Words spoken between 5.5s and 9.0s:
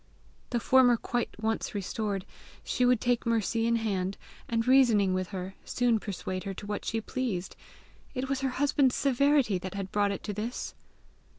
soon persuade her to what she pleased! It was her husband's